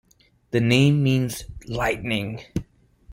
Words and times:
The 0.49 0.59
name 0.59 1.03
means 1.03 1.45
"Lightning". 1.67 2.41